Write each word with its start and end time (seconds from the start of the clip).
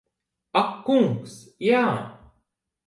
Ak 0.61 0.71
kungs, 0.87 1.37
jā! 1.69 1.85